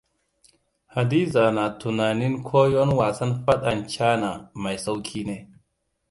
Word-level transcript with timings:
Hadiza 0.95 1.43
na 1.57 1.65
tunanin 1.79 2.35
koyon 2.47 2.89
wasan 2.99 3.31
faɗan 3.43 3.79
cana 3.93 4.29
mai 4.61 4.77
sauki 4.83 5.21
ne. 5.27 5.37